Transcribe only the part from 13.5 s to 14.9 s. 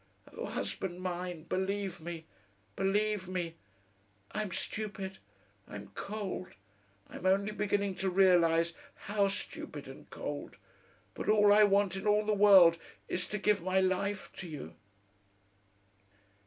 my life to you."...